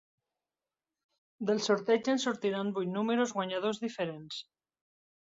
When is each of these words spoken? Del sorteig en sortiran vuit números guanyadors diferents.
Del 1.49 1.59
sorteig 1.65 2.09
en 2.13 2.21
sortiran 2.23 2.71
vuit 2.77 2.89
números 2.93 3.33
guanyadors 3.35 3.83
diferents. 3.83 4.41